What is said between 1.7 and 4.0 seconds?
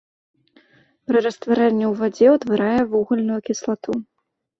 ў вадзе ўтварае вугальную кіслату.